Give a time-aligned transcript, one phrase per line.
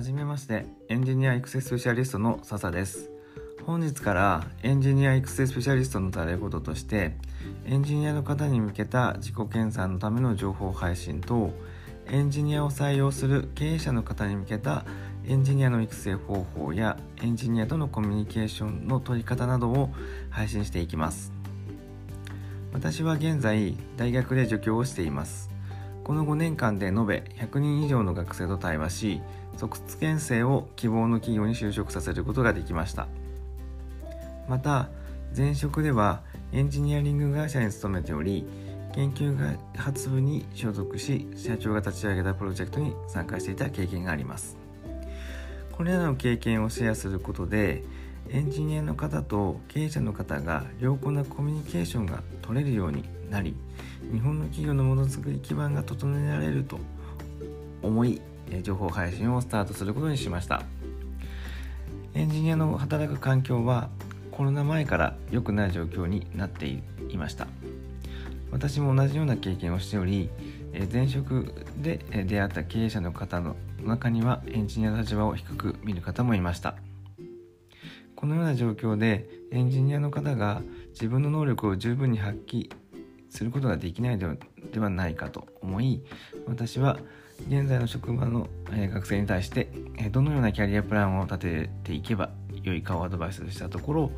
[0.00, 3.10] 初めましてエンジニア育成スペシャリストの笹です。
[3.66, 7.18] 本日からエンジニア育成スペシャリストのたれこととして
[7.66, 11.52] エンジニアの方に向けた自己研鑽のための情報配信と
[12.08, 14.86] エンジニアを採用する経営者の方に向けた
[15.26, 19.90] エンジニアの育成方法やエンジニアとのコミュニケーションの取り方などを
[20.30, 21.30] 配信していきます。
[22.72, 25.50] 私は現在大学で助教をしています。
[26.04, 29.20] この5年間で延べ100人以上の学生と対話し
[29.56, 33.08] 卒検生を希望の企業に就職させることができました。
[34.48, 34.88] また
[35.36, 38.44] 前職ではエンジニアリング会社に勤めており
[38.94, 44.56] 研究開発部に所属し社長が立ち上げたプロジェクトに参加していた経験があります。
[45.72, 47.84] これらの経験をシェアすることで
[48.28, 53.54] エンジニアの方と経営者の方が良好なコミュニケーションが取れるようになり
[54.12, 56.78] 日本の企業のものづくり基盤が整えられると
[57.82, 58.20] 思い
[58.62, 60.62] 情報配信をスタートすることにしました。
[62.14, 63.88] エンジニアの働く環境は
[64.30, 66.82] コロナ前から良くない状況になってい
[67.16, 67.46] ました。
[68.50, 70.28] 私も同じような経験をしており
[70.92, 76.74] 前職で出会った経営者の方の中にはエンジニアの立場を低く見る方もいました。
[78.16, 82.70] このような状況でエンジニアの方が自分の能力を十分に発揮
[83.30, 84.36] することができないの
[84.72, 86.02] ではないかと思い
[86.46, 86.98] 私は
[87.48, 89.68] 現在の職場の学生に対して
[90.10, 92.30] どのようなキャリアプランを立てていけば
[92.62, 94.10] 良いかをアドバイスしたところ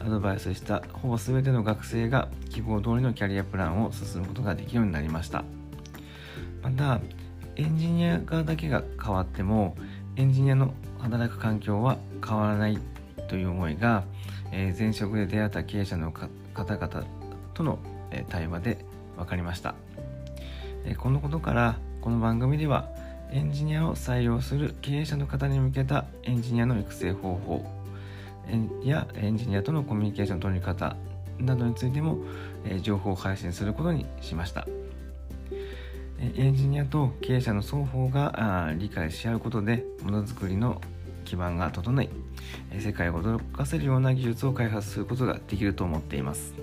[0.00, 5.44] アドバイスしたほぼ全ての学生が希望通りのキャリアプランを進むことができるようになりました。
[6.62, 7.00] また
[7.56, 9.76] エンジニア側だけが変わっても
[10.16, 12.78] エンジニアの働く環境は変わらない
[13.28, 14.04] という思いが、
[14.52, 17.04] え前職で出会った経営者の方々
[17.54, 17.78] との
[18.28, 18.84] 対話で
[19.16, 19.74] 分かりました。
[20.98, 22.88] このことからこの番組では
[23.30, 27.64] エンジニアを採用する経営者の方に向けたエンジニアの育成方法
[28.84, 30.96] やエンジニアとのコミュニケーションの取り方
[31.38, 32.18] などについても
[32.82, 34.66] 情報を配信することにしました。
[36.18, 40.80] エンジニアと経営者の双方が理解し合うことでものづくりの
[41.24, 42.08] 基盤が整い
[42.78, 46.54] 世界を驚かせるような技術を開発することができると思っています。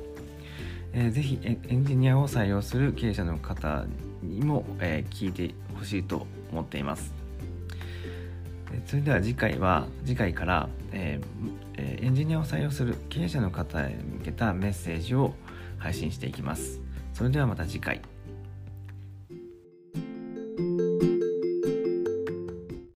[0.94, 3.86] えー、ぜひエンジニアを採用する経営者の方
[4.22, 7.14] にも、え、聞いてほしいと思っています。
[8.86, 15.34] それでは次回は次回から、えー、エンジニアを採用する経営者の方へ向けたメッセージを
[15.78, 16.80] 配信していきます。
[17.14, 18.02] それではまた次回。